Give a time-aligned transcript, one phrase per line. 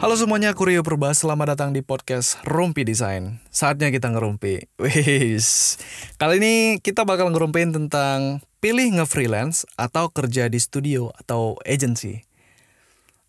[0.00, 1.12] Halo semuanya, aku Rio Purba.
[1.12, 3.36] Selamat datang di podcast Rumpi Desain.
[3.52, 4.64] Saatnya kita ngerumpi.
[4.80, 5.76] Wis.
[6.16, 12.24] Kali ini kita bakal ngerumpiin tentang pilih nge-freelance atau kerja di studio atau agency.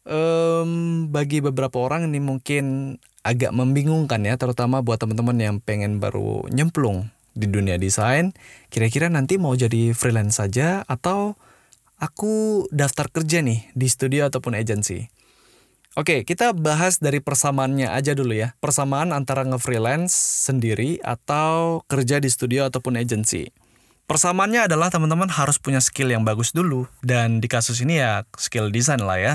[0.07, 2.95] Um, bagi beberapa orang ini mungkin
[3.27, 8.31] agak membingungkan ya, terutama buat teman-teman yang pengen baru nyemplung di dunia desain.
[8.71, 11.35] Kira-kira nanti mau jadi freelance saja atau
[11.99, 15.11] aku daftar kerja nih di studio ataupun agency.
[16.00, 18.55] Oke, kita bahas dari persamaannya aja dulu ya.
[18.63, 20.16] Persamaan antara nge-freelance
[20.48, 23.52] sendiri atau kerja di studio ataupun agency.
[24.08, 26.88] Persamaannya adalah teman-teman harus punya skill yang bagus dulu.
[27.04, 29.34] Dan di kasus ini ya skill desain lah ya.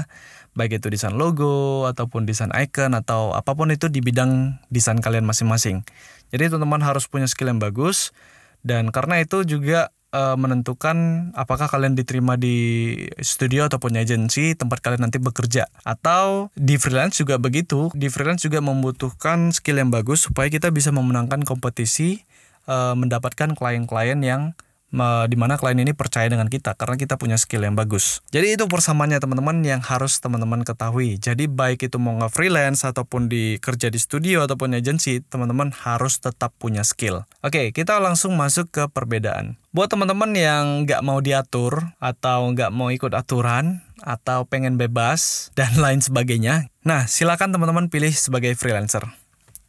[0.56, 5.28] Baik itu desain logo, ataupun desain icon, atau apa pun itu di bidang desain kalian
[5.28, 5.84] masing-masing.
[6.32, 8.16] Jadi teman-teman harus punya skill yang bagus.
[8.64, 15.08] Dan karena itu juga uh, menentukan apakah kalian diterima di studio ataupun agensi tempat kalian
[15.08, 15.66] nanti bekerja.
[15.82, 17.90] Atau di freelance juga begitu.
[17.96, 22.26] Di freelance juga membutuhkan skill yang bagus supaya kita bisa memenangkan kompetisi
[22.68, 24.42] uh, mendapatkan klien-klien yang
[24.92, 28.22] di mana klien ini percaya dengan kita karena kita punya skill yang bagus.
[28.30, 31.18] Jadi itu persamaannya teman-teman yang harus teman-teman ketahui.
[31.18, 36.54] Jadi baik itu mau nge-freelance ataupun di kerja di studio ataupun agensi, teman-teman harus tetap
[36.56, 37.26] punya skill.
[37.42, 39.58] Oke, kita langsung masuk ke perbedaan.
[39.74, 45.76] Buat teman-teman yang nggak mau diatur atau nggak mau ikut aturan atau pengen bebas dan
[45.76, 49.04] lain sebagainya, nah silakan teman-teman pilih sebagai freelancer.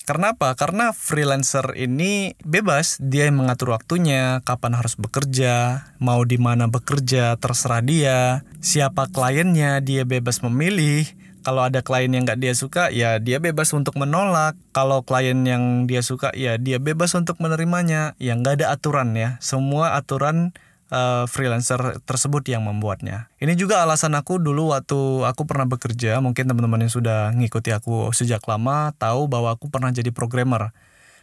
[0.08, 0.56] Karena apa?
[0.56, 7.36] Karena freelancer ini bebas, dia yang mengatur waktunya, kapan harus bekerja, mau di mana bekerja,
[7.36, 8.48] terserah dia.
[8.64, 11.04] Siapa kliennya, dia bebas memilih.
[11.44, 14.56] Kalau ada klien yang nggak dia suka, ya dia bebas untuk menolak.
[14.72, 18.16] Kalau klien yang dia suka, ya dia bebas untuk menerimanya.
[18.16, 19.36] Ya nggak ada aturan ya.
[19.44, 20.56] Semua aturan
[20.92, 23.32] uh, freelancer tersebut yang membuatnya.
[23.40, 28.11] Ini juga alasan aku dulu waktu aku pernah bekerja, mungkin teman-teman yang sudah ngikuti aku
[28.16, 30.72] sejak lama tahu bahwa aku pernah jadi programmer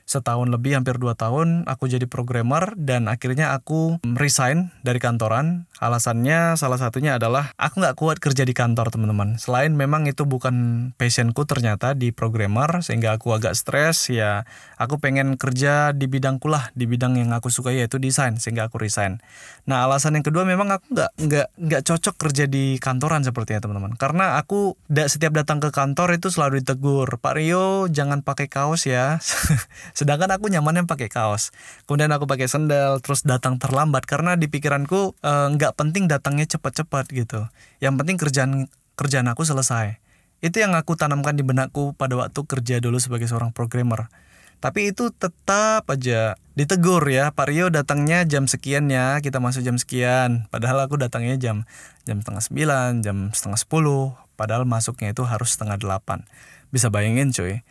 [0.04, 5.66] setahun lebih hampir dua tahun aku jadi programmer dan akhirnya aku resign dari kantoran.
[5.80, 9.40] Alasannya salah satunya adalah aku nggak kuat kerja di kantor teman-teman.
[9.40, 14.44] Selain memang itu bukan passionku ternyata di programmer sehingga aku agak stres ya
[14.76, 18.80] aku pengen kerja di bidangku lah di bidang yang aku suka yaitu desain sehingga aku
[18.80, 19.20] resign.
[19.64, 23.96] Nah alasan yang kedua memang aku nggak nggak nggak cocok kerja di kantoran sepertinya teman-teman.
[23.96, 24.76] Karena aku
[25.08, 29.18] setiap datang ke kantor itu selalu ditegur Pak Rio jangan pakai kaos ya
[29.94, 31.54] sedangkan aku nyamannya pakai kaos.
[31.86, 34.04] Kemudian aku pakai sendal terus datang terlambat.
[34.04, 37.46] Karena di pikiranku eh, nggak e, penting datangnya cepat-cepat gitu.
[37.78, 38.50] Yang penting kerjaan
[38.98, 40.02] kerjaan aku selesai.
[40.42, 44.12] Itu yang aku tanamkan di benakku pada waktu kerja dulu sebagai seorang programmer.
[44.60, 49.78] Tapi itu tetap aja ditegur ya Pak Rio datangnya jam sekian ya kita masuk jam
[49.78, 50.50] sekian.
[50.50, 51.56] Padahal aku datangnya jam
[52.04, 54.16] jam setengah sembilan jam setengah sepuluh.
[54.34, 56.26] Padahal masuknya itu harus setengah delapan.
[56.74, 57.62] Bisa bayangin cuy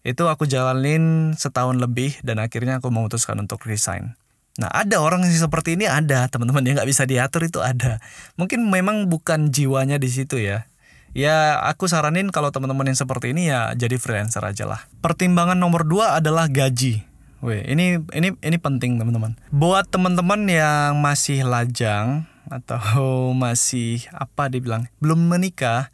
[0.00, 4.16] itu aku jalanin setahun lebih dan akhirnya aku memutuskan untuk resign.
[4.56, 8.00] Nah ada orang yang seperti ini ada teman-teman yang nggak bisa diatur itu ada.
[8.40, 10.68] Mungkin memang bukan jiwanya di situ ya.
[11.10, 14.80] Ya aku saranin kalau teman-teman yang seperti ini ya jadi freelancer aja lah.
[15.04, 17.04] Pertimbangan nomor dua adalah gaji.
[17.40, 19.36] Weh, ini ini ini penting teman-teman.
[19.48, 25.88] Buat teman-teman yang masih lajang atau masih apa dibilang belum menikah,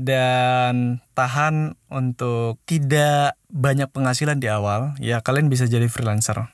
[0.00, 6.48] dan tahan untuk tidak banyak penghasilan di awal, ya kalian bisa jadi freelancer.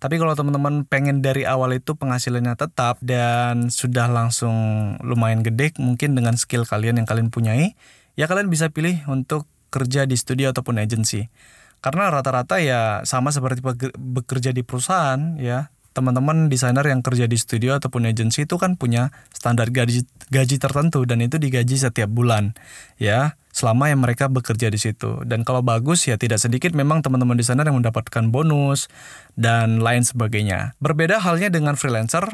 [0.00, 6.16] Tapi kalau teman-teman pengen dari awal itu penghasilannya tetap dan sudah langsung lumayan gede mungkin
[6.16, 7.76] dengan skill kalian yang kalian punyai,
[8.16, 11.28] ya kalian bisa pilih untuk kerja di studio ataupun agency.
[11.84, 13.60] Karena rata-rata ya sama seperti
[13.98, 19.10] bekerja di perusahaan ya, teman-teman desainer yang kerja di studio ataupun agency itu kan punya
[19.34, 22.54] standar gaji gaji tertentu dan itu digaji setiap bulan
[23.02, 25.20] ya selama yang mereka bekerja di situ.
[25.26, 28.86] Dan kalau bagus ya tidak sedikit memang teman-teman desainer yang mendapatkan bonus
[29.34, 30.78] dan lain sebagainya.
[30.78, 32.24] Berbeda halnya dengan freelancer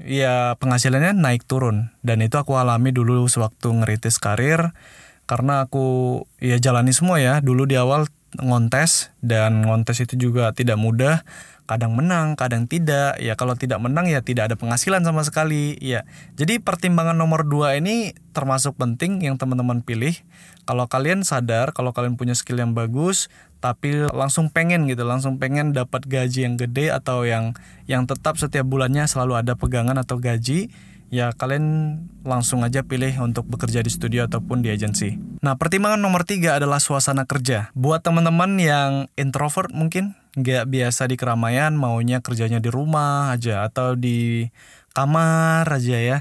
[0.00, 1.92] ya penghasilannya naik turun.
[2.04, 4.76] Dan itu aku alami dulu sewaktu ngeritis karir
[5.24, 7.40] karena aku ya jalani semua ya.
[7.40, 8.06] Dulu di awal
[8.38, 11.26] ngontes dan ngontes itu juga tidak mudah
[11.70, 13.14] kadang menang, kadang tidak.
[13.22, 15.78] Ya kalau tidak menang ya tidak ada penghasilan sama sekali.
[15.78, 16.02] Ya.
[16.34, 20.18] Jadi pertimbangan nomor dua ini termasuk penting yang teman-teman pilih.
[20.66, 23.30] Kalau kalian sadar kalau kalian punya skill yang bagus,
[23.62, 27.54] tapi langsung pengen gitu, langsung pengen dapat gaji yang gede atau yang
[27.86, 30.74] yang tetap setiap bulannya selalu ada pegangan atau gaji,
[31.10, 35.18] ya kalian langsung aja pilih untuk bekerja di studio ataupun di agensi.
[35.42, 37.74] Nah, pertimbangan nomor tiga adalah suasana kerja.
[37.74, 43.98] Buat teman-teman yang introvert mungkin, nggak biasa di keramaian, maunya kerjanya di rumah aja atau
[43.98, 44.48] di
[44.94, 46.18] kamar aja ya.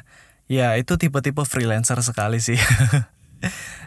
[0.50, 2.58] Ya, itu tipe-tipe freelancer sekali sih.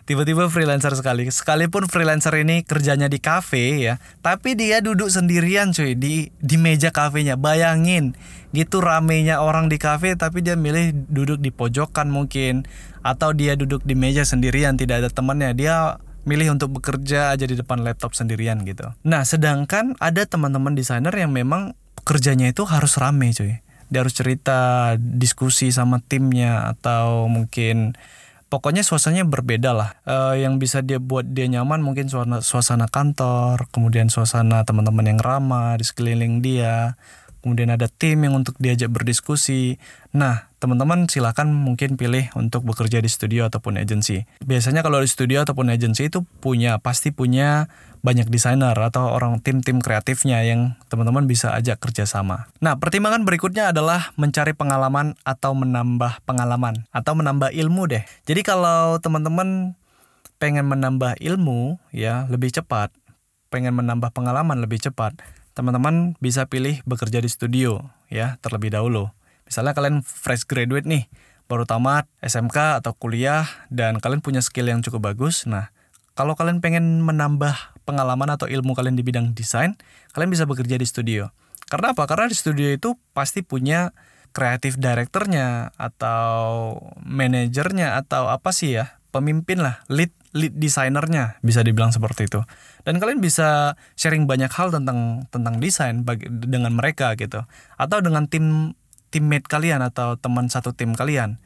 [0.02, 1.31] Tiba-tiba freelancer sekali.
[1.31, 6.90] Sekalipun freelancer ini kerjanya di cafe ya, tapi dia duduk sendirian cuy di di meja
[6.90, 7.38] kafenya.
[7.38, 8.19] Bayangin,
[8.50, 12.66] gitu ramenya orang di cafe tapi dia milih duduk di pojokan mungkin
[13.00, 15.54] atau dia duduk di meja sendirian tidak ada temannya.
[15.54, 18.87] Dia milih untuk bekerja aja di depan laptop sendirian gitu.
[19.02, 21.75] Nah, sedangkan ada teman-teman desainer yang memang
[22.06, 23.62] kerjanya itu harus rame cuy.
[23.93, 27.93] Dia harus cerita, diskusi sama timnya atau mungkin
[28.52, 29.96] pokoknya suasananya berbeda lah.
[30.04, 35.20] Uh, yang bisa dia buat dia nyaman mungkin suasana suasana kantor kemudian suasana teman-teman yang
[35.25, 37.00] ramah di sekeliling dia
[37.40, 39.81] kemudian ada tim yang untuk diajak berdiskusi.
[40.12, 44.28] Nah teman-teman silakan mungkin pilih untuk bekerja di studio ataupun agency.
[44.44, 47.66] Biasanya kalau di studio ataupun agency itu punya pasti punya
[48.02, 52.50] banyak desainer atau orang tim-tim kreatifnya yang teman-teman bisa ajak kerjasama.
[52.58, 58.02] Nah, pertimbangan berikutnya adalah mencari pengalaman atau menambah pengalaman atau menambah ilmu deh.
[58.26, 59.78] Jadi kalau teman-teman
[60.43, 62.90] pengen menambah ilmu ya lebih cepat,
[63.54, 65.14] pengen menambah pengalaman lebih cepat,
[65.54, 69.14] teman-teman bisa pilih bekerja di studio ya terlebih dahulu.
[69.46, 71.06] Misalnya kalian fresh graduate nih,
[71.46, 75.46] baru tamat SMK atau kuliah dan kalian punya skill yang cukup bagus.
[75.46, 75.70] Nah,
[76.12, 79.79] kalau kalian pengen menambah pengalaman atau ilmu kalian di bidang desain,
[80.14, 81.31] kalian bisa bekerja di studio.
[81.67, 82.05] Karena apa?
[82.05, 83.94] Karena di studio itu pasti punya
[84.32, 91.93] kreatif directornya atau manajernya atau apa sih ya pemimpin lah lead lead desainernya bisa dibilang
[91.93, 92.40] seperti itu
[92.88, 97.44] dan kalian bisa sharing banyak hal tentang tentang desain bagi, dengan mereka gitu
[97.76, 98.73] atau dengan tim
[99.12, 101.37] teammate kalian atau teman satu tim kalian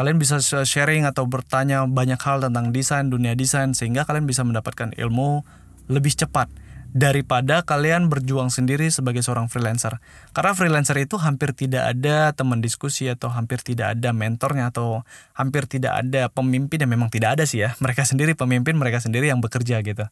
[0.00, 4.96] kalian bisa sharing atau bertanya banyak hal tentang desain, dunia desain sehingga kalian bisa mendapatkan
[4.96, 5.44] ilmu
[5.92, 6.48] lebih cepat
[6.92, 9.96] daripada kalian berjuang sendiri sebagai seorang freelancer.
[10.36, 15.00] Karena freelancer itu hampir tidak ada teman diskusi atau hampir tidak ada mentornya atau
[15.32, 17.72] hampir tidak ada pemimpin yang memang tidak ada sih ya.
[17.80, 20.04] Mereka sendiri pemimpin, mereka sendiri yang bekerja gitu.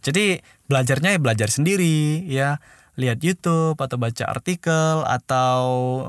[0.00, 0.40] Jadi
[0.72, 2.58] belajarnya ya belajar sendiri ya
[2.96, 5.60] lihat YouTube atau baca artikel atau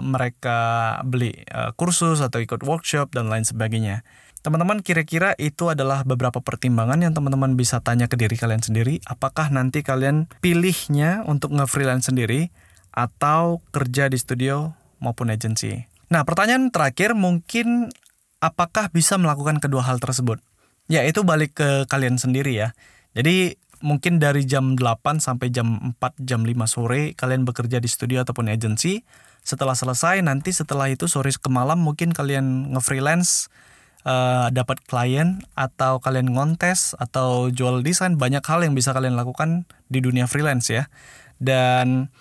[0.04, 4.04] mereka beli uh, kursus atau ikut workshop dan lain sebagainya.
[4.44, 9.00] Teman-teman kira-kira itu adalah beberapa pertimbangan yang teman-teman bisa tanya ke diri kalian sendiri.
[9.08, 12.52] Apakah nanti kalian pilihnya untuk nge-freelance sendiri
[12.92, 15.88] atau kerja di studio maupun agency?
[16.12, 17.96] Nah pertanyaan terakhir mungkin
[18.44, 20.44] apakah bisa melakukan kedua hal tersebut?
[20.92, 22.76] Ya itu balik ke kalian sendiri ya.
[23.16, 28.28] Jadi mungkin dari jam 8 sampai jam 4 jam 5 sore kalian bekerja di studio
[28.28, 29.08] ataupun agency
[29.44, 33.48] setelah selesai nanti setelah itu sore ke malam mungkin kalian nge-freelance
[34.04, 39.68] uh, dapat klien atau kalian ngontes atau jual desain banyak hal yang bisa kalian lakukan
[39.92, 40.88] di dunia freelance ya.
[41.40, 42.14] Dan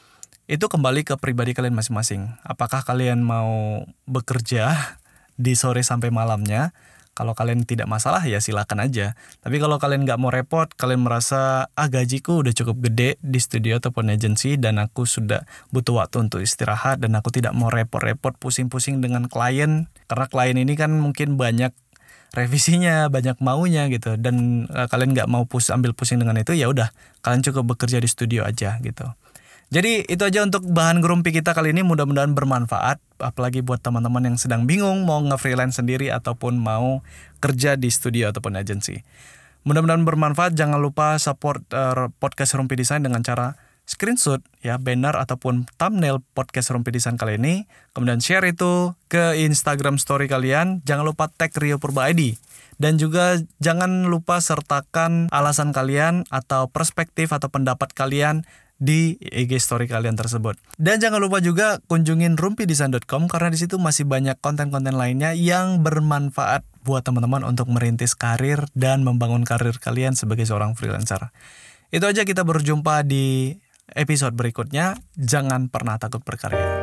[0.51, 2.35] itu kembali ke pribadi kalian masing-masing.
[2.43, 4.99] Apakah kalian mau bekerja
[5.39, 6.75] di sore sampai malamnya
[7.13, 9.13] kalau kalian tidak masalah ya silakan aja.
[9.45, 13.77] Tapi kalau kalian nggak mau repot, kalian merasa ah gajiku udah cukup gede di studio
[13.77, 19.05] ataupun agency dan aku sudah butuh waktu untuk istirahat dan aku tidak mau repot-repot pusing-pusing
[19.05, 21.73] dengan klien karena klien ini kan mungkin banyak
[22.33, 26.73] revisinya banyak maunya gitu dan uh, kalian nggak mau pus ambil pusing dengan itu ya
[26.73, 26.89] udah
[27.21, 29.05] kalian cukup bekerja di studio aja gitu
[29.73, 34.37] jadi itu aja untuk bahan gerumpi kita kali ini mudah-mudahan bermanfaat apalagi buat teman-teman yang
[34.37, 37.01] sedang bingung mau nge-freelance sendiri ataupun mau
[37.41, 39.01] kerja di studio ataupun agency.
[39.65, 40.53] Mudah-mudahan bermanfaat.
[40.59, 43.57] Jangan lupa support uh, podcast Rumpi Design dengan cara
[43.89, 47.65] screenshot ya banner ataupun thumbnail podcast Rumpi Design kali ini.
[47.97, 50.85] Kemudian share itu ke Instagram story kalian.
[50.85, 52.37] Jangan lupa tag Rio Purba ID.
[52.77, 58.43] Dan juga jangan lupa sertakan alasan kalian atau perspektif atau pendapat kalian
[58.83, 60.59] di IG story kalian tersebut.
[60.75, 66.67] Dan jangan lupa juga kunjungin rumpidesign.com karena di situ masih banyak konten-konten lainnya yang bermanfaat
[66.83, 71.31] buat teman-teman untuk merintis karir dan membangun karir kalian sebagai seorang freelancer.
[71.95, 73.55] Itu aja kita berjumpa di
[73.95, 74.99] episode berikutnya.
[75.15, 76.82] Jangan pernah takut berkarya.